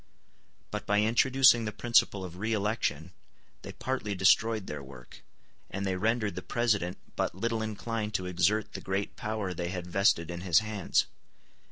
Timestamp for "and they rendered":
5.69-6.33